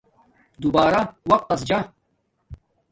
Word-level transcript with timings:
دربارہ 0.61 1.01
وقت 1.29 1.45
تس 1.49 1.61
جا 1.69 1.79